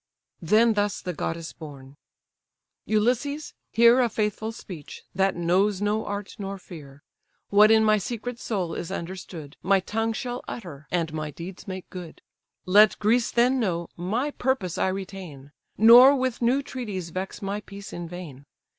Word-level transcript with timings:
Then 0.41 0.73
thus 0.73 0.99
the 0.99 1.13
goddess 1.13 1.53
born: 1.53 1.95
"Ulysses, 2.87 3.53
hear 3.69 3.99
A 3.99 4.09
faithful 4.09 4.51
speech, 4.51 5.03
that 5.13 5.35
knows 5.35 5.79
nor 5.79 6.07
art 6.07 6.37
nor 6.39 6.57
fear; 6.57 7.03
What 7.49 7.69
in 7.69 7.83
my 7.85 7.99
secret 7.99 8.39
soul 8.39 8.73
is 8.73 8.89
understood, 8.91 9.57
My 9.61 9.79
tongue 9.79 10.13
shall 10.13 10.43
utter, 10.47 10.87
and 10.89 11.13
my 11.13 11.29
deeds 11.29 11.67
make 11.67 11.87
good. 11.91 12.23
Let 12.65 12.97
Greece 12.97 13.29
then 13.29 13.59
know, 13.59 13.89
my 13.95 14.31
purpose 14.31 14.79
I 14.79 14.87
retain: 14.87 15.51
Nor 15.77 16.15
with 16.15 16.41
new 16.41 16.63
treaties 16.63 17.11
vex 17.11 17.39
my 17.43 17.61
peace 17.61 17.93
in 17.93 18.09
vain. 18.09 18.45